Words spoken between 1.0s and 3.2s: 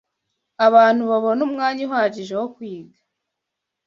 babone umwanya uhagije wo kwiga